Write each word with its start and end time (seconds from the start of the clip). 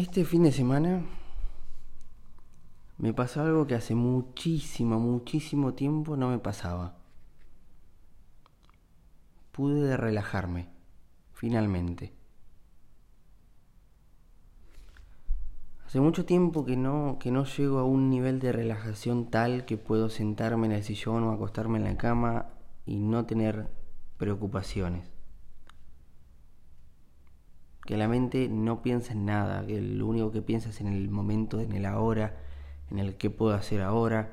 Este 0.00 0.24
fin 0.24 0.44
de 0.44 0.50
semana 0.50 1.04
me 2.96 3.12
pasó 3.12 3.42
algo 3.42 3.66
que 3.66 3.74
hace 3.74 3.94
muchísimo, 3.94 4.98
muchísimo 4.98 5.74
tiempo 5.74 6.16
no 6.16 6.30
me 6.30 6.38
pasaba. 6.38 6.96
Pude 9.52 9.98
relajarme, 9.98 10.70
finalmente. 11.34 12.14
Hace 15.84 16.00
mucho 16.00 16.24
tiempo 16.24 16.64
que 16.64 16.78
no, 16.78 17.18
que 17.20 17.30
no 17.30 17.44
llego 17.44 17.78
a 17.78 17.84
un 17.84 18.08
nivel 18.08 18.40
de 18.40 18.52
relajación 18.52 19.30
tal 19.30 19.66
que 19.66 19.76
puedo 19.76 20.08
sentarme 20.08 20.66
en 20.66 20.72
el 20.72 20.82
sillón 20.82 21.24
o 21.24 21.32
acostarme 21.32 21.76
en 21.76 21.84
la 21.84 21.98
cama 21.98 22.46
y 22.86 22.96
no 22.96 23.26
tener 23.26 23.68
preocupaciones 24.16 25.19
que 27.90 27.96
la 27.96 28.06
mente 28.06 28.48
no 28.48 28.82
piensa 28.82 29.14
en 29.14 29.26
nada, 29.26 29.66
que 29.66 29.80
lo 29.80 30.06
único 30.06 30.30
que 30.30 30.42
piensa 30.42 30.68
es 30.68 30.80
en 30.80 30.86
el 30.86 31.10
momento, 31.10 31.58
en 31.58 31.72
el 31.72 31.84
ahora, 31.84 32.36
en 32.88 33.00
el 33.00 33.16
qué 33.16 33.30
puedo 33.30 33.52
hacer 33.52 33.82
ahora, 33.82 34.30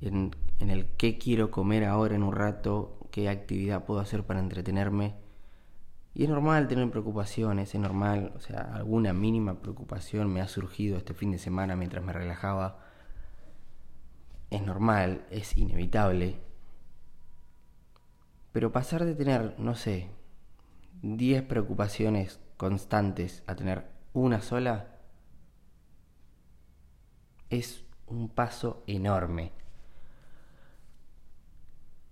en, 0.00 0.34
en 0.58 0.68
el 0.68 0.86
qué 0.96 1.16
quiero 1.16 1.52
comer 1.52 1.84
ahora 1.84 2.16
en 2.16 2.24
un 2.24 2.34
rato, 2.34 2.98
qué 3.12 3.28
actividad 3.28 3.84
puedo 3.84 4.00
hacer 4.00 4.24
para 4.24 4.40
entretenerme. 4.40 5.14
Y 6.12 6.24
es 6.24 6.28
normal 6.28 6.66
tener 6.66 6.90
preocupaciones, 6.90 7.72
es 7.72 7.80
normal, 7.80 8.32
o 8.34 8.40
sea, 8.40 8.74
alguna 8.74 9.12
mínima 9.12 9.62
preocupación 9.62 10.32
me 10.32 10.40
ha 10.40 10.48
surgido 10.48 10.96
este 10.96 11.14
fin 11.14 11.30
de 11.30 11.38
semana 11.38 11.76
mientras 11.76 12.04
me 12.04 12.12
relajaba. 12.12 12.80
Es 14.50 14.60
normal, 14.60 15.24
es 15.30 15.56
inevitable. 15.56 16.40
Pero 18.50 18.72
pasar 18.72 19.04
de 19.04 19.14
tener, 19.14 19.54
no 19.60 19.76
sé, 19.76 20.08
10 21.02 21.44
preocupaciones 21.44 22.41
constantes 22.56 23.42
a 23.46 23.54
tener 23.54 23.86
una 24.12 24.40
sola, 24.40 24.88
es 27.50 27.84
un 28.06 28.28
paso 28.28 28.82
enorme. 28.86 29.52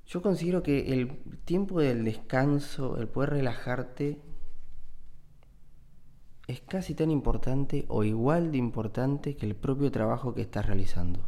Yo 0.06 0.22
considero 0.22 0.62
que 0.62 0.92
el 0.92 1.18
tiempo 1.44 1.80
del 1.80 2.04
descanso, 2.04 2.96
el 2.98 3.08
poder 3.08 3.30
relajarte, 3.30 4.20
es 6.48 6.60
casi 6.62 6.94
tan 6.94 7.12
importante 7.12 7.84
o 7.88 8.02
igual 8.02 8.50
de 8.50 8.58
importante 8.58 9.36
que 9.36 9.46
el 9.46 9.54
propio 9.54 9.92
trabajo 9.92 10.34
que 10.34 10.42
estás 10.42 10.66
realizando. 10.66 11.20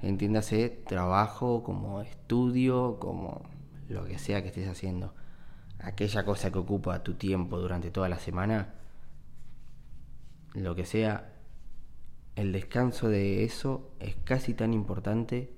Entiéndase 0.00 0.68
trabajo 0.68 1.64
como 1.64 2.00
estudio, 2.00 3.00
como 3.00 3.42
lo 3.88 4.04
que 4.04 4.18
sea 4.18 4.42
que 4.42 4.48
estés 4.48 4.68
haciendo 4.68 5.12
aquella 5.80 6.24
cosa 6.24 6.50
que 6.50 6.58
ocupa 6.58 7.02
tu 7.02 7.14
tiempo 7.14 7.58
durante 7.58 7.90
toda 7.90 8.08
la 8.08 8.18
semana, 8.18 8.74
lo 10.54 10.74
que 10.74 10.84
sea, 10.84 11.34
el 12.36 12.52
descanso 12.52 13.08
de 13.08 13.44
eso 13.44 13.92
es 14.00 14.16
casi 14.24 14.54
tan 14.54 14.72
importante, 14.72 15.56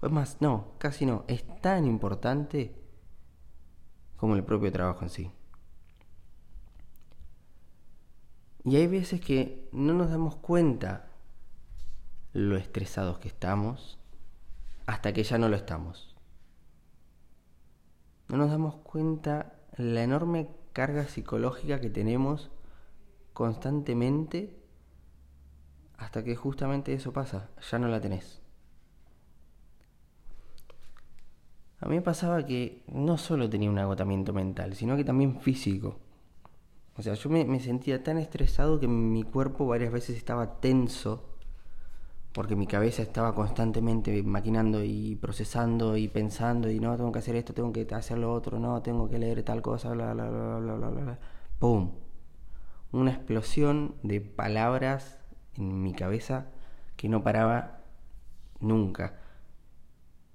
o 0.00 0.06
es 0.06 0.12
más, 0.12 0.38
no, 0.40 0.74
casi 0.78 1.06
no, 1.06 1.24
es 1.28 1.44
tan 1.60 1.84
importante 1.86 2.74
como 4.16 4.34
el 4.34 4.44
propio 4.44 4.72
trabajo 4.72 5.02
en 5.02 5.10
sí. 5.10 5.30
Y 8.64 8.76
hay 8.76 8.86
veces 8.86 9.20
que 9.20 9.68
no 9.72 9.94
nos 9.94 10.10
damos 10.10 10.36
cuenta 10.36 11.08
lo 12.32 12.56
estresados 12.56 13.18
que 13.18 13.28
estamos 13.28 13.98
hasta 14.86 15.12
que 15.12 15.22
ya 15.22 15.38
no 15.38 15.48
lo 15.48 15.56
estamos 15.56 16.07
no 18.28 18.36
nos 18.36 18.50
damos 18.50 18.76
cuenta 18.76 19.54
la 19.76 20.02
enorme 20.02 20.48
carga 20.72 21.04
psicológica 21.04 21.80
que 21.80 21.90
tenemos 21.90 22.50
constantemente 23.32 24.56
hasta 25.96 26.22
que 26.22 26.36
justamente 26.36 26.92
eso 26.92 27.12
pasa, 27.12 27.50
ya 27.70 27.78
no 27.78 27.88
la 27.88 28.00
tenés. 28.00 28.40
A 31.80 31.86
mí 31.86 31.96
me 31.96 32.02
pasaba 32.02 32.44
que 32.44 32.82
no 32.88 33.18
solo 33.18 33.48
tenía 33.48 33.70
un 33.70 33.78
agotamiento 33.78 34.32
mental, 34.32 34.74
sino 34.74 34.96
que 34.96 35.04
también 35.04 35.40
físico. 35.40 35.98
O 36.96 37.02
sea, 37.02 37.14
yo 37.14 37.30
me, 37.30 37.44
me 37.44 37.60
sentía 37.60 38.02
tan 38.02 38.18
estresado 38.18 38.80
que 38.80 38.88
mi 38.88 39.22
cuerpo 39.22 39.66
varias 39.66 39.92
veces 39.92 40.16
estaba 40.16 40.60
tenso 40.60 41.37
porque 42.32 42.56
mi 42.56 42.66
cabeza 42.66 43.02
estaba 43.02 43.34
constantemente 43.34 44.22
maquinando 44.22 44.84
y 44.84 45.16
procesando 45.16 45.96
y 45.96 46.08
pensando 46.08 46.70
y 46.70 46.78
no, 46.80 46.96
tengo 46.96 47.12
que 47.12 47.18
hacer 47.20 47.36
esto, 47.36 47.54
tengo 47.54 47.72
que 47.72 47.86
hacer 47.94 48.18
lo 48.18 48.32
otro, 48.32 48.58
no, 48.58 48.82
tengo 48.82 49.08
que 49.08 49.18
leer 49.18 49.42
tal 49.42 49.62
cosa, 49.62 49.90
bla, 49.92 50.12
bla, 50.12 50.28
bla, 50.28 50.58
bla, 50.58 50.74
bla, 50.76 50.88
bla. 50.88 51.18
¡Pum! 51.58 51.92
Una 52.92 53.12
explosión 53.12 53.96
de 54.02 54.20
palabras 54.20 55.18
en 55.56 55.82
mi 55.82 55.92
cabeza 55.92 56.46
que 56.96 57.08
no 57.08 57.22
paraba 57.22 57.80
nunca. 58.60 59.18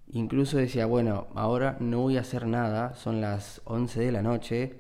Incluso 0.07 0.57
decía, 0.57 0.85
bueno, 0.85 1.27
ahora 1.35 1.77
no 1.79 2.01
voy 2.01 2.17
a 2.17 2.21
hacer 2.21 2.45
nada, 2.47 2.95
son 2.95 3.21
las 3.21 3.61
11 3.65 3.99
de 4.01 4.11
la 4.11 4.21
noche, 4.21 4.79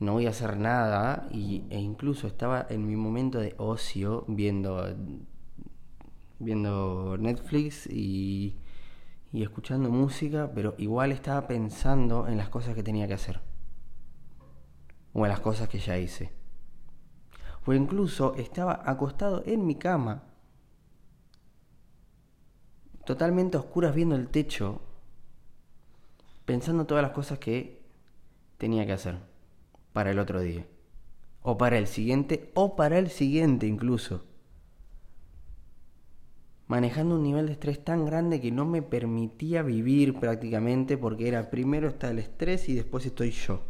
no 0.00 0.14
voy 0.14 0.26
a 0.26 0.30
hacer 0.30 0.56
nada, 0.56 1.28
y, 1.30 1.64
e 1.70 1.78
incluso 1.78 2.26
estaba 2.26 2.66
en 2.70 2.86
mi 2.86 2.96
momento 2.96 3.38
de 3.38 3.54
ocio 3.58 4.24
viendo 4.28 4.94
viendo 6.42 7.16
Netflix 7.18 7.86
y, 7.86 8.56
y 9.32 9.42
escuchando 9.42 9.90
música, 9.90 10.50
pero 10.54 10.74
igual 10.78 11.12
estaba 11.12 11.46
pensando 11.46 12.26
en 12.28 12.36
las 12.36 12.48
cosas 12.48 12.74
que 12.74 12.82
tenía 12.82 13.06
que 13.06 13.14
hacer. 13.14 13.40
O 15.12 15.24
en 15.24 15.30
las 15.30 15.40
cosas 15.40 15.68
que 15.68 15.78
ya 15.78 15.98
hice. 15.98 16.32
O 17.64 17.72
incluso 17.72 18.34
estaba 18.34 18.82
acostado 18.84 19.42
en 19.46 19.66
mi 19.66 19.76
cama, 19.76 20.24
totalmente 23.04 23.56
a 23.56 23.60
oscuras 23.60 23.94
viendo 23.94 24.16
el 24.16 24.28
techo, 24.28 24.80
pensando 26.44 26.86
todas 26.86 27.02
las 27.02 27.12
cosas 27.12 27.38
que 27.38 27.82
tenía 28.58 28.84
que 28.86 28.92
hacer 28.92 29.18
para 29.92 30.10
el 30.10 30.18
otro 30.18 30.40
día. 30.40 30.66
O 31.42 31.58
para 31.58 31.78
el 31.78 31.86
siguiente, 31.86 32.50
o 32.54 32.76
para 32.76 32.98
el 32.98 33.10
siguiente 33.10 33.66
incluso 33.66 34.31
manejando 36.66 37.16
un 37.16 37.22
nivel 37.22 37.46
de 37.46 37.52
estrés 37.52 37.84
tan 37.84 38.04
grande 38.06 38.40
que 38.40 38.50
no 38.50 38.64
me 38.64 38.82
permitía 38.82 39.62
vivir 39.62 40.18
prácticamente 40.18 40.96
porque 40.96 41.28
era 41.28 41.50
primero 41.50 41.88
está 41.88 42.10
el 42.10 42.18
estrés 42.18 42.68
y 42.68 42.74
después 42.74 43.04
estoy 43.06 43.30
yo. 43.30 43.62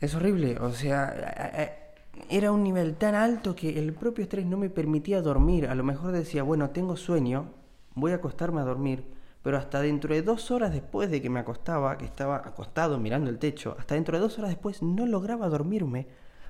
Es 0.00 0.14
horrible, 0.14 0.58
o 0.58 0.70
sea, 0.72 1.94
era 2.28 2.52
un 2.52 2.62
nivel 2.62 2.96
tan 2.96 3.14
alto 3.14 3.54
que 3.54 3.78
el 3.78 3.92
propio 3.92 4.24
estrés 4.24 4.46
no 4.46 4.56
me 4.56 4.70
permitía 4.70 5.22
dormir. 5.22 5.66
A 5.66 5.74
lo 5.74 5.84
mejor 5.84 6.12
decía, 6.12 6.42
bueno, 6.42 6.70
tengo 6.70 6.96
sueño, 6.96 7.46
voy 7.94 8.12
a 8.12 8.16
acostarme 8.16 8.60
a 8.60 8.64
dormir, 8.64 9.04
pero 9.42 9.56
hasta 9.56 9.80
dentro 9.80 10.14
de 10.14 10.22
dos 10.22 10.50
horas 10.50 10.72
después 10.72 11.10
de 11.10 11.22
que 11.22 11.30
me 11.30 11.40
acostaba, 11.40 11.96
que 11.96 12.04
estaba 12.04 12.36
acostado 12.36 12.98
mirando 12.98 13.30
el 13.30 13.38
techo, 13.38 13.76
hasta 13.78 13.94
dentro 13.94 14.16
de 14.16 14.22
dos 14.22 14.38
horas 14.38 14.50
después 14.50 14.82
no 14.82 15.06
lograba 15.06 15.48
dormirme 15.48 16.06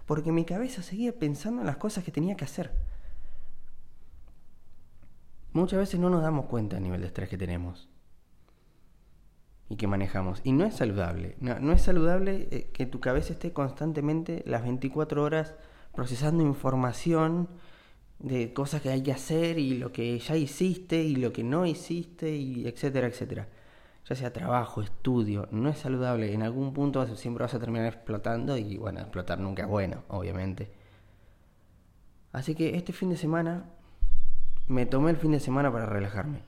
porque 0.06 0.32
mi 0.32 0.44
cabeza 0.44 0.82
seguía 0.82 1.18
pensando 1.18 1.60
en 1.62 1.66
las 1.66 1.76
cosas 1.76 2.04
que 2.04 2.12
tenía 2.12 2.36
que 2.36 2.44
hacer. 2.44 2.72
Muchas 5.52 5.78
veces 5.78 6.00
no 6.00 6.10
nos 6.10 6.22
damos 6.22 6.46
cuenta 6.46 6.76
del 6.76 6.82
nivel 6.82 7.00
de 7.00 7.06
estrés 7.06 7.28
que 7.28 7.38
tenemos 7.38 7.88
y 9.68 9.76
que 9.76 9.86
manejamos. 9.86 10.40
Y 10.44 10.52
no 10.52 10.64
es 10.64 10.74
saludable. 10.74 11.36
No, 11.40 11.72
es 11.72 11.82
saludable 11.82 12.48
eh, 12.50 12.70
que 12.72 12.86
tu 12.86 13.00
cabeza 13.00 13.32
esté 13.32 13.52
constantemente 13.52 14.42
las 14.46 14.62
24 14.62 15.22
horas 15.22 15.54
procesando 15.94 16.42
información 16.42 17.48
de 18.18 18.52
cosas 18.52 18.82
que 18.82 18.90
hay 18.90 19.02
que 19.02 19.12
hacer 19.12 19.58
y 19.58 19.78
lo 19.78 19.92
que 19.92 20.18
ya 20.18 20.36
hiciste 20.36 21.02
y 21.02 21.16
lo 21.16 21.32
que 21.32 21.44
no 21.44 21.66
hiciste 21.66 22.34
y 22.34 22.66
etcétera, 22.66 23.06
etcétera. 23.06 23.48
Ya 24.08 24.14
sea 24.14 24.32
trabajo, 24.32 24.82
estudio, 24.82 25.48
no 25.50 25.70
es 25.70 25.78
saludable. 25.78 26.34
En 26.34 26.42
algún 26.42 26.74
punto 26.74 27.06
siempre 27.16 27.42
vas 27.42 27.54
a 27.54 27.58
terminar 27.58 27.86
explotando 27.86 28.56
y 28.58 28.76
bueno, 28.76 29.00
explotar 29.00 29.38
nunca 29.38 29.62
es 29.62 29.68
bueno, 29.68 30.04
obviamente. 30.08 30.70
Así 32.32 32.54
que 32.54 32.76
este 32.76 32.92
fin 32.92 33.08
de 33.08 33.16
semana 33.16 33.64
me 34.66 34.84
tomé 34.84 35.10
el 35.10 35.16
fin 35.16 35.32
de 35.32 35.40
semana 35.40 35.72
para 35.72 35.86
relajarme. 35.86 36.42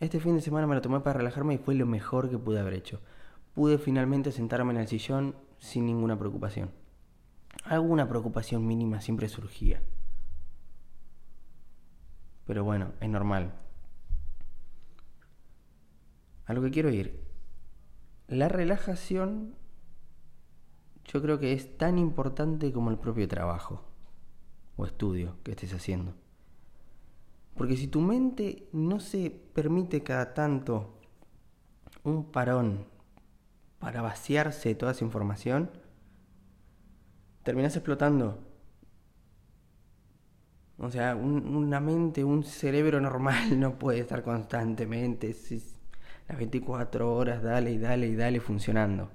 Este 0.00 0.20
fin 0.20 0.34
de 0.34 0.40
semana 0.40 0.66
me 0.66 0.74
lo 0.74 0.82
tomé 0.82 1.00
para 1.00 1.18
relajarme 1.18 1.54
y 1.54 1.58
fue 1.58 1.74
lo 1.74 1.86
mejor 1.86 2.30
que 2.30 2.38
pude 2.38 2.60
haber 2.60 2.74
hecho. 2.74 3.00
Pude 3.54 3.78
finalmente 3.78 4.32
sentarme 4.32 4.72
en 4.72 4.80
el 4.80 4.88
sillón 4.88 5.36
sin 5.58 5.86
ninguna 5.86 6.18
preocupación. 6.18 6.70
Alguna 7.64 8.08
preocupación 8.08 8.66
mínima 8.66 9.00
siempre 9.00 9.28
surgía. 9.28 9.82
Pero 12.46 12.64
bueno, 12.64 12.92
es 13.00 13.08
normal. 13.08 13.52
A 16.52 16.54
lo 16.54 16.60
que 16.60 16.70
quiero 16.70 16.90
ir. 16.90 17.18
La 18.28 18.46
relajación 18.46 19.54
yo 21.06 21.22
creo 21.22 21.38
que 21.38 21.54
es 21.54 21.78
tan 21.78 21.98
importante 21.98 22.74
como 22.74 22.90
el 22.90 22.98
propio 22.98 23.26
trabajo 23.26 23.82
o 24.76 24.84
estudio 24.84 25.38
que 25.44 25.52
estés 25.52 25.72
haciendo. 25.72 26.12
Porque 27.54 27.78
si 27.78 27.86
tu 27.88 28.02
mente 28.02 28.68
no 28.74 29.00
se 29.00 29.30
permite 29.30 30.02
cada 30.02 30.34
tanto 30.34 31.00
un 32.04 32.30
parón 32.30 32.84
para 33.78 34.02
vaciarse 34.02 34.68
de 34.68 34.74
toda 34.74 34.92
esa 34.92 35.06
información, 35.06 35.70
terminás 37.44 37.76
explotando. 37.76 38.40
O 40.76 40.90
sea, 40.90 41.16
una 41.16 41.80
mente, 41.80 42.22
un 42.22 42.44
cerebro 42.44 43.00
normal 43.00 43.58
no 43.58 43.78
puede 43.78 44.00
estar 44.00 44.22
constantemente 44.22 45.32
las 46.32 46.38
24 46.38 47.14
horas, 47.14 47.42
dale 47.42 47.72
y 47.72 47.78
dale 47.78 48.06
y 48.06 48.16
dale 48.16 48.40
funcionando. 48.40 49.10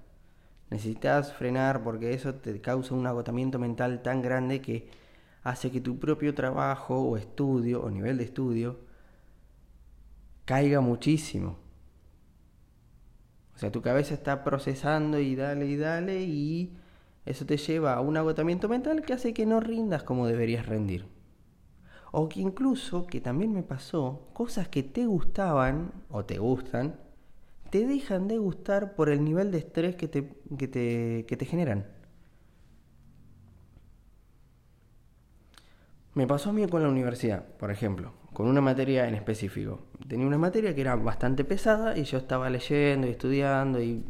Necesitas 0.69 1.34
frenar 1.34 1.84
porque 1.84 2.14
eso 2.14 2.36
te 2.36 2.62
causa 2.62 2.94
un 2.94 3.08
agotamiento 3.08 3.58
mental 3.58 4.04
tan 4.04 4.22
grande 4.22 4.62
que 4.62 4.88
hace 5.42 5.72
que 5.72 5.81
tu 5.81 5.98
propio 5.98 6.36
trabajo 6.36 7.02
o 7.02 7.18
estudio 7.18 7.81
o 7.81 7.90
nivel 7.90 8.19
de 8.19 8.25
estudio 8.25 8.80
caiga 10.46 10.80
muchísimo. 10.80 11.58
O 13.56 13.58
sea, 13.58 13.72
tu 13.72 13.81
cabeza 13.81 14.14
está 14.14 14.44
procesando 14.44 15.19
y 15.19 15.36
dale 15.36 15.66
y 15.66 15.75
dale 15.75 16.22
y 16.22 16.78
eso 17.25 17.48
te 17.48 17.58
lleva 17.58 17.96
a 17.96 18.02
un 18.02 18.16
agotamiento 18.16 18.69
mental 18.69 19.02
que 19.02 19.14
hace 19.14 19.34
que 19.34 19.48
no 19.48 19.60
rindas 19.60 20.04
como 20.04 20.28
deberías 20.28 20.68
rendir. 20.68 21.08
O 22.12 22.30
que 22.30 22.42
incluso, 22.42 23.08
que 23.08 23.22
también 23.22 23.54
me 23.54 23.64
pasó, 23.64 24.30
cosas 24.34 24.68
que 24.68 24.84
te 24.84 25.08
gustaban 25.08 25.92
o 26.10 26.24
te 26.24 26.38
gustan, 26.38 27.06
te 27.69 27.86
dejan 27.86 28.28
de 28.28 28.38
gustar 28.38 28.96
por 28.96 29.10
el 29.10 29.24
nivel 29.24 29.52
de 29.52 29.60
estrés 29.60 29.96
que 29.96 30.08
te, 30.08 30.30
que 30.58 30.68
te, 30.68 31.25
que 31.28 31.38
te 31.38 31.46
generan. 31.46 31.86
Me 36.14 36.25
pasó 36.25 36.50
a 36.50 36.54
mí 36.54 36.66
con 36.68 36.81
la 36.81 36.90
universidad, 36.90 37.46
por 37.58 37.69
ejemplo, 37.69 38.14
con 38.34 38.48
una 38.48 38.62
materia 38.62 39.08
en 39.08 39.14
específico. 39.14 39.81
Tenía 40.08 40.25
una 40.25 40.38
materia 40.38 40.74
que 40.74 40.81
era 40.81 40.96
bastante 40.96 41.44
pesada 41.44 41.98
y 41.98 42.06
yo 42.06 42.18
estaba 42.18 42.50
leyendo 42.50 43.08
y 43.08 43.12
estudiando 43.12 43.81
y 43.81 44.04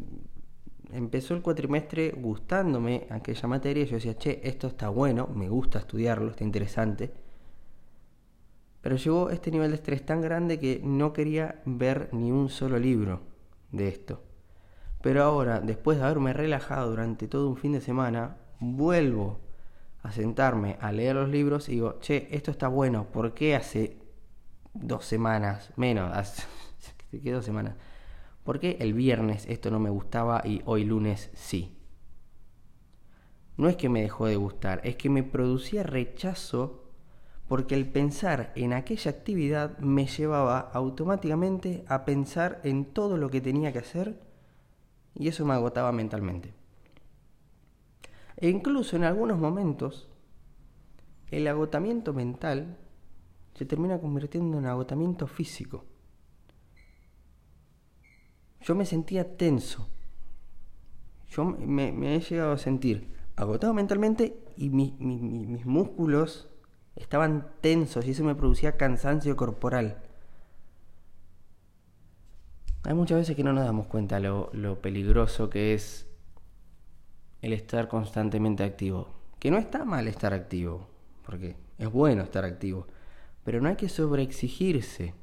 empezó 0.94 1.34
el 1.34 1.42
cuatrimestre 1.42 2.12
gustándome 2.12 3.08
aquella 3.10 3.48
materia 3.50 3.84
yo 3.84 3.96
decía, 3.96 4.18
che, 4.18 4.40
esto 4.44 4.68
está 4.68 4.88
bueno, 4.88 5.28
me 5.28 5.50
gusta 5.50 5.80
estudiarlo, 5.80 6.32
está 6.32 6.46
interesante. 6.46 7.12
Pero 8.80 8.96
llegó 8.96 9.30
este 9.30 9.52
nivel 9.52 9.72
de 9.72 9.76
estrés 9.76 10.06
tan 10.06 10.22
grande 10.22 10.60
que 10.60 10.80
no 10.82 11.12
quería 11.12 11.62
ver 11.66 12.10
ni 12.14 12.32
un 12.32 12.48
solo 12.50 12.80
libro 12.80 13.37
de 13.72 13.88
esto. 13.88 14.24
Pero 15.02 15.24
ahora, 15.24 15.60
después 15.60 15.98
de 15.98 16.06
haberme 16.06 16.34
relajado 16.34 16.90
durante 16.90 17.28
todo 17.28 17.50
un 17.50 17.58
fin 17.58 17.74
de 17.74 17.82
semana, 17.82 18.38
vuelvo 18.60 19.40
a 20.04 20.12
sentarme 20.12 20.78
a 20.82 20.92
leer 20.92 21.16
los 21.16 21.30
libros 21.30 21.70
y 21.70 21.74
digo, 21.74 22.00
che, 22.00 22.28
esto 22.32 22.52
está 22.52 22.68
bueno, 22.68 23.06
¿por 23.12 23.34
qué 23.34 23.56
hace 23.56 23.98
dos 24.74 25.06
semanas, 25.06 25.72
menos, 25.76 26.12
hace, 26.16 26.44
¿qué 27.12 27.32
dos 27.32 27.46
semanas? 27.46 27.76
¿Por 28.44 28.60
qué 28.60 28.78
el 28.80 28.94
viernes 28.94 29.46
esto 29.48 29.70
no 29.72 29.80
me 29.80 29.90
gustaba 29.90 30.42
y 30.46 30.62
hoy 30.66 30.86
lunes 30.86 31.30
sí? 31.34 31.78
No 33.58 33.68
es 33.70 33.76
que 33.76 33.90
me 33.90 34.02
dejó 34.02 34.28
de 34.28 34.36
gustar, 34.36 34.82
es 34.84 34.96
que 34.96 35.10
me 35.10 35.24
producía 35.24 35.84
rechazo 35.84 36.87
porque 37.48 37.76
el 37.76 37.88
pensar 37.88 38.52
en 38.56 38.74
aquella 38.74 39.12
actividad 39.12 39.78
me 39.80 40.06
llevaba 40.06 40.60
automáticamente 40.60 41.86
a 41.88 42.04
pensar 42.04 42.60
en 42.64 42.86
todo 42.86 43.18
lo 43.18 43.30
que 43.30 43.42
tenía 43.42 43.72
que 43.72 43.80
hacer 43.80 44.20
y 45.16 45.30
eso 45.30 45.46
me 45.46 45.54
agotaba 45.54 45.92
mentalmente. 45.92 46.54
E 48.36 48.50
incluso 48.50 48.96
en 48.96 49.06
algunos 49.06 49.40
momentos 49.40 50.10
el 51.32 51.48
agotamiento 51.48 52.14
mental 52.14 52.78
se 53.56 53.66
termina 53.66 54.00
convirtiendo 54.00 54.60
en 54.60 54.66
agotamiento 54.66 55.26
físico. 55.26 55.86
Yo 58.62 58.76
me 58.76 58.86
sentía 58.86 59.38
tenso. 59.38 59.90
Yo 61.30 61.46
me, 61.46 62.16
he 62.16 62.20
llegado 62.20 62.52
a 62.52 62.58
sentir 62.58 63.16
agotado 63.36 63.74
mentalmente 63.74 64.38
y 64.58 64.70
mis 64.70 65.66
músculos 65.66 66.50
estaban 66.98 67.48
tensos 67.62 68.06
y 68.06 68.12
eso 68.12 68.24
me 68.24 68.36
producía 68.36 68.78
cansancio 68.78 69.36
corporal. 69.36 69.98
Hay 72.84 72.94
muchas 72.94 73.20
veces 73.20 73.36
que 73.36 73.44
no 73.44 73.54
nos 73.54 73.66
damos 73.66 73.88
cuenta 73.88 74.20
lo, 74.20 74.50
lo 74.54 74.82
peligroso 74.82 75.50
que 75.50 75.74
es 75.74 76.08
el 77.42 77.54
estar 77.54 77.88
constantemente 77.88 78.64
activo. 78.64 79.10
Que 79.40 79.52
no 79.52 79.58
está 79.58 79.86
mal 79.86 80.08
estar 80.08 80.34
activo, 80.34 80.90
porque 81.26 81.56
es 81.78 81.92
bueno 81.92 82.24
estar 82.24 82.44
activo, 82.46 82.88
pero 83.44 83.62
no 83.62 83.70
hay 83.70 83.76
que 83.76 83.90
sobreexigirse. 83.90 85.14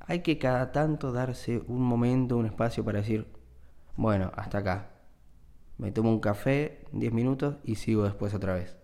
Hay 0.00 0.20
que 0.20 0.38
cada 0.38 0.72
tanto 0.72 1.12
darse 1.12 1.62
un 1.68 1.82
momento, 1.82 2.36
un 2.36 2.46
espacio 2.46 2.84
para 2.84 2.98
decir, 2.98 3.26
bueno, 3.96 4.32
hasta 4.34 4.58
acá. 4.58 4.90
Me 5.78 5.92
tomo 5.92 6.10
un 6.10 6.20
café, 6.20 6.84
10 6.92 7.12
minutos 7.12 7.56
y 7.64 7.76
sigo 7.76 8.04
después 8.04 8.34
otra 8.34 8.54
vez 8.54 8.79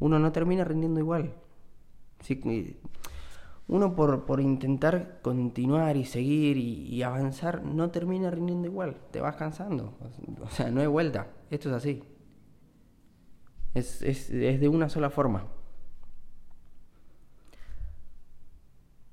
uno 0.00 0.18
no 0.18 0.32
termina 0.32 0.64
rindiendo 0.64 1.00
igual. 1.00 1.34
uno 3.66 3.94
por, 3.94 4.24
por, 4.24 4.40
intentar 4.40 5.20
continuar 5.22 5.96
y 5.96 6.04
seguir 6.04 6.56
y, 6.56 7.02
avanzar 7.02 7.64
no 7.64 7.90
termina 7.90 8.30
rindiendo 8.30 8.68
igual, 8.68 8.96
te 9.10 9.20
vas 9.20 9.36
cansando. 9.36 9.94
O 10.42 10.48
sea, 10.48 10.70
no 10.70 10.80
hay 10.80 10.86
vuelta, 10.86 11.28
esto 11.50 11.68
es 11.70 11.74
así. 11.74 12.02
Es, 13.74 14.02
es, 14.02 14.30
es 14.30 14.60
de 14.60 14.68
una 14.68 14.88
sola 14.88 15.10
forma. 15.10 15.46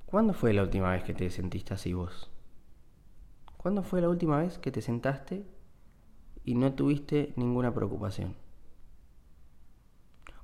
¿Cuándo 0.05 0.33
fue 0.33 0.53
la 0.53 0.63
última 0.63 0.91
vez 0.91 1.03
que 1.03 1.13
te 1.13 1.29
sentiste 1.29 1.73
así 1.73 1.93
vos? 1.93 2.31
¿Cuándo 3.57 3.83
fue 3.83 3.99
la 3.99 4.09
última 4.09 4.37
vez 4.37 4.59
que 4.59 4.71
te 4.71 4.81
sentaste 4.81 5.45
y 6.43 6.55
no 6.55 6.73
tuviste 6.73 7.33
ninguna 7.35 7.73
preocupación? 7.73 8.44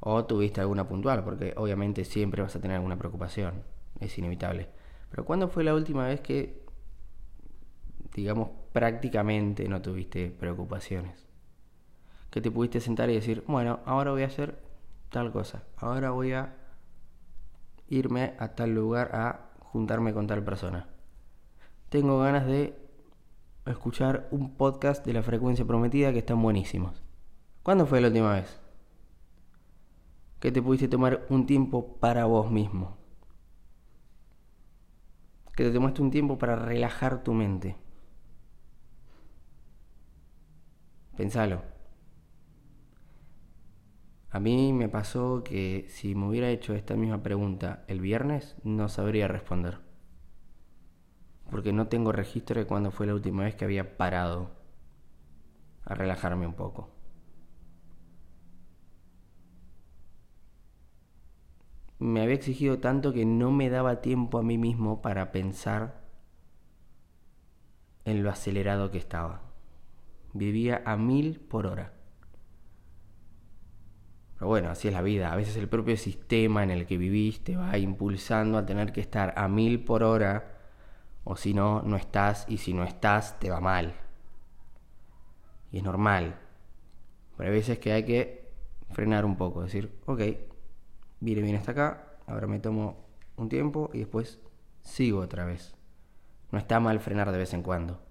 O 0.02 0.26
tuviste 0.26 0.60
alguna 0.60 0.88
puntual, 0.88 1.24
porque 1.24 1.54
obviamente 1.56 2.04
siempre 2.06 2.42
vas 2.42 2.56
a 2.56 2.60
tener 2.60 2.76
alguna 2.76 2.98
preocupación, 2.98 3.64
es 4.00 4.18
inevitable. 4.18 4.68
Pero 5.10 5.26
¿cuándo 5.26 5.48
fue 5.48 5.64
la 5.64 5.76
última 5.76 6.08
vez 6.08 6.22
que, 6.22 6.66
digamos, 8.14 8.50
prácticamente 8.74 9.70
no 9.70 9.82
tuviste 9.82 10.32
preocupaciones? 10.32 11.28
Que 12.32 12.42
te 12.42 12.50
pudiste 12.50 12.80
sentar 12.80 13.10
y 13.10 13.16
decir, 13.16 13.44
bueno, 13.48 13.80
ahora 13.86 14.12
voy 14.12 14.24
a 14.24 14.28
hacer 14.28 14.60
tal 15.10 15.32
cosa, 15.32 15.64
ahora 15.78 16.12
voy 16.12 16.34
a 16.34 16.56
irme 17.88 18.34
a 18.40 18.56
tal 18.56 18.74
lugar 18.74 19.12
a 19.14 19.52
juntarme 19.60 20.14
con 20.14 20.26
tal 20.26 20.44
persona. 20.44 20.88
Tengo 21.90 22.20
ganas 22.20 22.48
de 22.48 22.74
escuchar 23.66 24.28
un 24.32 24.56
podcast 24.56 25.06
de 25.06 25.14
la 25.14 25.22
frecuencia 25.22 25.66
prometida 25.66 26.12
que 26.12 26.20
están 26.20 26.42
buenísimos. 26.42 27.04
¿Cuándo 27.62 27.86
fue 27.86 28.02
la 28.02 28.08
última 28.08 28.34
vez? 28.34 28.61
Que 30.42 30.52
te 30.52 30.62
pudiste 30.62 30.88
tomar 30.88 31.26
un 31.30 31.46
tiempo 31.46 32.00
para 32.00 32.26
vos 32.26 32.52
mismo. 32.52 32.98
Que 35.56 35.64
te 35.64 35.72
tomaste 35.72 36.02
un 36.02 36.10
tiempo 36.10 36.40
para 36.40 36.56
relajar 36.56 37.24
tu 37.24 37.32
mente. 37.34 37.78
Pensalo. 41.16 41.62
A 44.32 44.40
mí 44.40 44.74
me 44.74 44.90
pasó 44.90 45.44
que 45.44 45.86
si 45.90 46.16
me 46.16 46.28
hubiera 46.28 46.50
hecho 46.50 46.74
esta 46.74 46.96
misma 46.96 47.22
pregunta 47.22 47.86
el 47.88 48.02
viernes, 48.02 48.56
no 48.64 48.90
sabría 48.90 49.28
responder. 49.28 49.78
Porque 51.52 51.72
no 51.72 51.88
tengo 51.88 52.12
registro 52.12 52.60
de 52.60 52.66
cuándo 52.66 52.90
fue 52.90 53.06
la 53.06 53.14
última 53.14 53.44
vez 53.44 53.54
que 53.54 53.66
había 53.66 53.96
parado 53.96 54.56
a 55.86 55.94
relajarme 55.94 56.48
un 56.48 56.56
poco. 56.56 57.01
Me 62.02 62.24
había 62.24 62.34
exigido 62.34 62.80
tanto 62.80 63.14
que 63.14 63.26
no 63.26 63.52
me 63.52 63.70
daba 63.70 64.02
tiempo 64.02 64.40
a 64.40 64.44
mí 64.44 64.58
mismo 64.58 65.04
para 65.04 65.32
pensar 65.32 66.02
en 68.06 68.24
lo 68.24 68.32
acelerado 68.32 68.90
que 68.90 68.98
estaba. 68.98 69.44
Vivía 70.34 70.82
a 70.84 70.98
mil 70.98 71.40
por 71.40 71.68
hora. 71.68 71.94
Pero 74.34 74.48
bueno, 74.48 74.72
así 74.72 74.88
es 74.88 74.96
la 74.96 75.04
vida. 75.04 75.32
A 75.32 75.36
veces 75.36 75.56
el 75.58 75.70
propio 75.70 75.96
sistema 75.96 76.64
en 76.64 76.72
el 76.72 76.88
que 76.88 76.98
viviste 76.98 77.56
va 77.56 77.78
impulsando 77.78 78.58
a 78.58 78.66
tener 78.66 78.92
que 78.94 79.02
estar 79.02 79.36
a 79.38 79.48
mil 79.48 79.84
por 79.84 80.02
hora, 80.02 80.58
o 81.24 81.36
si 81.36 81.54
no, 81.54 81.84
no 81.84 81.98
estás, 81.98 82.48
y 82.50 82.58
si 82.58 82.74
no 82.74 82.84
estás, 82.84 83.40
te 83.40 83.52
va 83.52 83.60
mal. 83.60 83.94
Y 85.72 85.78
es 85.78 85.84
normal. 85.84 86.40
Pero 87.38 87.52
hay 87.52 87.56
veces 87.56 87.78
que 87.78 87.92
hay 87.92 88.06
que 88.06 88.52
frenar 88.90 89.24
un 89.24 89.38
poco, 89.38 89.62
decir, 89.62 90.00
ok, 90.08 90.22
vine 91.22 91.42
bien 91.42 91.56
hasta 91.56 91.72
acá, 91.72 92.18
ahora 92.28 92.48
me 92.48 92.60
tomo 92.60 92.98
un 93.38 93.48
tiempo 93.48 93.90
y 93.94 94.00
después 94.00 94.40
sigo 94.82 95.20
otra 95.22 95.46
vez. 95.46 95.76
No 96.52 96.60
está 96.60 96.80
mal 96.82 97.00
frenar 97.00 97.32
de 97.32 97.38
vez 97.38 97.54
en 97.54 97.64
cuando. 97.64 98.02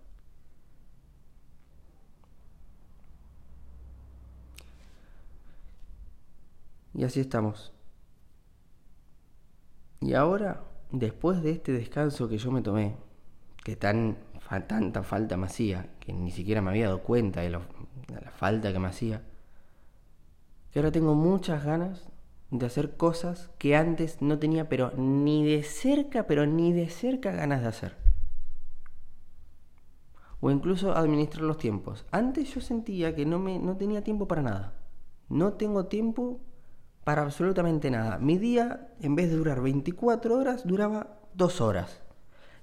Y 6.94 7.04
así 7.04 7.20
estamos. 7.20 7.72
Y 10.00 10.14
ahora, 10.14 10.64
después 10.90 11.42
de 11.42 11.50
este 11.50 11.72
descanso 11.72 12.28
que 12.28 12.38
yo 12.38 12.50
me 12.50 12.62
tomé, 12.62 12.96
que 13.62 13.76
tan 13.76 14.16
tanta 14.66 15.04
falta 15.04 15.36
me 15.36 15.46
hacía, 15.46 15.88
que 16.00 16.12
ni 16.12 16.32
siquiera 16.32 16.60
me 16.60 16.70
había 16.70 16.86
dado 16.86 17.02
cuenta 17.02 17.40
de 17.40 17.50
la 17.50 17.60
falta 18.36 18.72
que 18.72 18.80
me 18.80 18.88
hacía, 18.88 19.22
que 20.72 20.80
ahora 20.80 20.90
tengo 20.90 21.14
muchas 21.14 21.64
ganas 21.64 22.08
de 22.50 22.66
hacer 22.66 22.96
cosas 22.96 23.50
que 23.58 23.76
antes 23.76 24.20
no 24.20 24.38
tenía, 24.38 24.68
pero 24.68 24.92
ni 24.96 25.44
de 25.44 25.62
cerca, 25.62 26.26
pero 26.26 26.46
ni 26.46 26.72
de 26.72 26.88
cerca 26.88 27.32
ganas 27.32 27.62
de 27.62 27.68
hacer. 27.68 27.96
O 30.40 30.50
incluso 30.50 30.96
administrar 30.96 31.44
los 31.44 31.58
tiempos. 31.58 32.06
Antes 32.10 32.54
yo 32.54 32.60
sentía 32.60 33.14
que 33.14 33.26
no, 33.26 33.38
me, 33.38 33.58
no 33.58 33.76
tenía 33.76 34.02
tiempo 34.02 34.26
para 34.26 34.42
nada. 34.42 34.74
No 35.28 35.52
tengo 35.52 35.86
tiempo 35.86 36.40
para 37.04 37.22
absolutamente 37.22 37.90
nada. 37.90 38.18
Mi 38.18 38.38
día, 38.38 38.88
en 39.00 39.14
vez 39.14 39.30
de 39.30 39.36
durar 39.36 39.60
24 39.60 40.36
horas, 40.36 40.66
duraba 40.66 41.18
2 41.34 41.60
horas. 41.60 42.02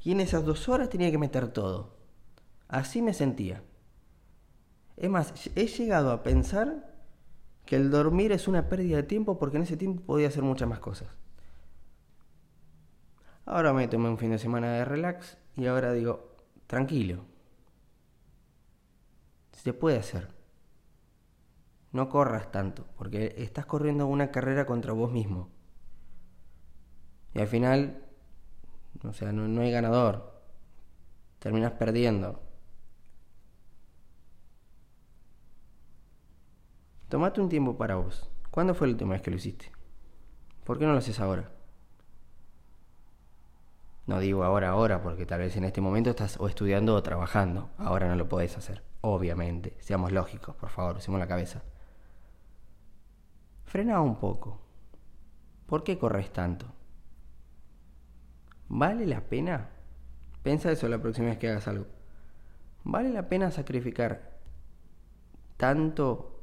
Y 0.03 0.12
en 0.12 0.20
esas 0.20 0.44
2 0.44 0.70
horas 0.70 0.89
tenía 0.89 1.12
que 1.12 1.17
meter 1.17 1.48
todo. 1.50 1.96
Así 2.67 3.01
me 3.01 3.13
sentía. 3.13 3.63
Es 4.98 5.10
más, 5.10 5.34
he 5.56 5.67
llegado 5.67 6.12
a 6.12 6.24
pensar 6.24 6.87
que 7.67 7.75
el 7.75 7.91
dormir 7.91 8.31
es 8.31 8.47
una 8.47 8.69
pérdida 8.69 8.95
de 8.95 9.03
tiempo 9.03 9.38
porque 9.38 9.57
en 9.57 9.63
ese 9.63 9.77
tiempo 9.77 10.01
podía 10.01 10.29
hacer 10.29 10.41
muchas 10.41 10.67
más 10.67 10.79
cosas. 10.79 11.09
Ahora 13.45 13.74
me 13.74 13.88
tomé 13.88 14.09
un 14.09 14.17
fin 14.17 14.31
de 14.31 14.39
semana 14.39 14.71
de 14.71 14.86
relax 14.86 15.38
y 15.55 15.67
ahora 15.67 15.91
digo, 15.93 16.36
tranquilo. 16.65 17.25
Se 19.51 19.74
puede 19.74 19.97
hacer. 19.97 20.29
No 21.91 22.09
corras 22.09 22.51
tanto, 22.51 22.86
porque 22.97 23.36
estás 23.38 23.65
corriendo 23.65 24.07
una 24.07 24.31
carrera 24.31 24.65
contra 24.65 24.93
vos 24.93 25.12
mismo. 25.12 25.50
Y 27.33 27.39
al 27.39 27.47
final, 27.47 28.05
o 29.03 29.12
sea, 29.12 29.31
no, 29.31 29.47
no 29.47 29.62
hay 29.62 29.71
ganador. 29.71 30.41
Terminas 31.39 31.74
perdiendo. 31.74 32.47
Tomate 37.10 37.40
un 37.40 37.50
tiempo 37.50 37.78
para 37.78 37.96
vos. 37.96 38.30
¿Cuándo 38.52 38.74
fue 38.74 38.88
la 38.88 38.94
última 38.94 39.14
vez 39.14 39.22
que 39.22 39.32
lo 39.32 39.38
hiciste? 39.38 39.72
¿Por 40.64 40.78
qué 40.78 40.86
no 40.86 40.92
lo 40.92 40.98
haces 40.98 41.20
ahora? 41.20 41.50
No 44.06 44.20
digo 44.20 44.44
ahora, 44.44 44.70
ahora, 44.70 45.02
porque 45.02 45.26
tal 45.26 45.40
vez 45.40 45.56
en 45.58 45.64
este 45.64 45.82
momento 45.82 46.10
estás 46.10 46.38
o 46.40 46.48
estudiando 46.48 46.96
o 46.96 47.04
trabajando. 47.04 47.70
Ahora 47.78 48.08
no 48.08 48.16
lo 48.16 48.28
podés 48.28 48.58
hacer. 48.58 48.84
Obviamente. 49.02 49.76
Seamos 49.80 50.12
lógicos, 50.12 50.56
por 50.56 50.70
favor, 50.70 50.98
usemos 50.98 51.20
la 51.20 51.28
cabeza. 51.28 51.62
Frena 53.66 54.02
un 54.02 54.18
poco. 54.18 54.60
¿Por 55.66 55.84
qué 55.84 55.98
corres 55.98 56.32
tanto? 56.32 56.66
¿Vale 58.70 59.06
la 59.06 59.22
pena? 59.22 59.70
Pensa 60.42 60.72
eso 60.72 60.88
la 60.88 61.02
próxima 61.02 61.28
vez 61.28 61.38
que 61.38 61.50
hagas 61.50 61.68
algo. 61.68 61.86
¿Vale 62.84 63.10
la 63.10 63.28
pena 63.28 63.52
sacrificar 63.52 64.40
tanto 65.58 66.37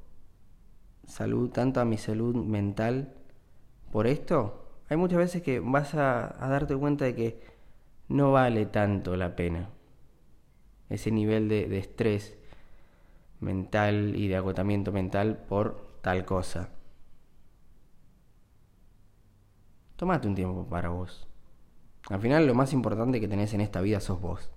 salud, 1.07 1.51
tanto 1.51 1.81
a 1.81 1.85
mi 1.85 1.99
salud 1.99 2.35
mental 2.35 3.15
por 3.93 4.07
esto, 4.07 4.65
hay 4.89 4.97
muchas 4.97 5.19
veces 5.19 5.43
que 5.43 5.61
vas 5.61 5.95
a, 5.95 6.37
darte 6.41 6.77
cuenta 6.77 7.05
de 7.05 7.15
que 7.15 7.41
no 8.09 8.33
vale 8.33 8.67
tanto 8.67 9.17
la 9.17 9.35
pena 9.35 9.71
ese 10.91 11.11
nivel 11.11 11.49
de, 11.49 11.79
estrés 11.79 12.37
mental 13.41 14.15
y 14.17 14.29
de 14.29 14.37
agotamiento 14.37 14.93
mental 14.93 15.39
por 15.49 15.99
tal 16.03 16.25
cosa. 16.25 16.71
Tómate 19.97 20.29
un 20.29 20.35
tiempo 20.35 20.67
para 20.67 20.91
vos. 20.91 21.27
Al 22.11 22.21
final 22.21 22.47
lo 22.47 22.55
más 22.55 22.73
importante 22.73 23.21
que 23.21 23.29
tenés 23.29 23.55
en 23.55 23.61
esta 23.61 23.81
vida 23.81 24.01
sos 24.01 24.21
vos. 24.21 24.51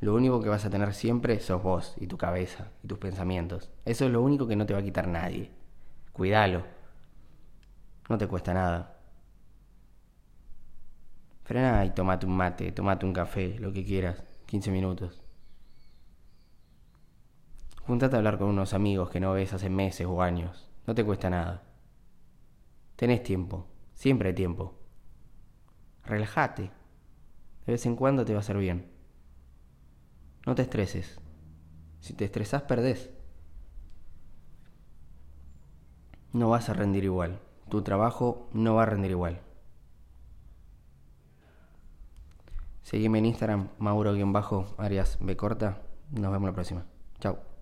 Lo 0.00 0.14
único 0.14 0.42
que 0.42 0.48
vas 0.48 0.64
a 0.64 0.70
tener 0.70 0.92
siempre 0.92 1.40
sos 1.40 1.62
vos 1.62 1.94
y 1.98 2.06
tu 2.06 2.18
cabeza 2.18 2.70
y 2.82 2.86
tus 2.86 2.98
pensamientos. 2.98 3.70
Eso 3.84 4.04
es 4.04 4.10
lo 4.10 4.20
único 4.20 4.46
que 4.46 4.56
no 4.56 4.66
te 4.66 4.74
va 4.74 4.80
a 4.80 4.84
quitar 4.84 5.08
nadie. 5.08 5.50
Cuídalo. 6.12 6.64
No 8.08 8.18
te 8.18 8.26
cuesta 8.26 8.52
nada. 8.52 8.98
Frena 11.44 11.84
y 11.84 11.90
tomate 11.90 12.26
un 12.26 12.36
mate, 12.36 12.72
tomate 12.72 13.06
un 13.06 13.12
café, 13.12 13.58
lo 13.58 13.72
que 13.72 13.84
quieras. 13.84 14.22
15 14.46 14.70
minutos. 14.70 15.22
Juntate 17.86 18.16
a 18.16 18.18
hablar 18.18 18.36
con 18.38 18.48
unos 18.48 18.74
amigos 18.74 19.10
que 19.10 19.20
no 19.20 19.32
ves 19.32 19.52
hace 19.52 19.70
meses 19.70 20.06
o 20.06 20.20
años. 20.20 20.68
No 20.86 20.94
te 20.94 21.04
cuesta 21.04 21.30
nada. 21.30 21.62
Tenés 22.96 23.22
tiempo. 23.22 23.68
Siempre 23.94 24.30
hay 24.30 24.34
tiempo. 24.34 24.74
Relájate. 26.04 26.70
De 27.66 27.72
vez 27.72 27.86
en 27.86 27.96
cuando 27.96 28.24
te 28.24 28.32
va 28.32 28.38
a 28.38 28.40
hacer 28.40 28.58
bien. 28.58 28.95
No 30.46 30.54
te 30.54 30.62
estreses. 30.62 31.18
Si 32.00 32.14
te 32.14 32.24
estresas, 32.24 32.62
perdés. 32.62 33.10
No 36.32 36.50
vas 36.50 36.68
a 36.68 36.72
rendir 36.72 37.04
igual. 37.04 37.40
Tu 37.68 37.82
trabajo 37.82 38.48
no 38.52 38.76
va 38.76 38.84
a 38.84 38.86
rendir 38.86 39.10
igual. 39.10 39.40
Seguime 42.82 43.18
en 43.18 43.26
Instagram, 43.26 43.68
Mauro-Arias 43.78 45.18
B 45.20 45.36
corta. 45.36 45.82
Nos 46.12 46.30
vemos 46.30 46.48
la 46.48 46.54
próxima. 46.54 46.86
Chao. 47.18 47.55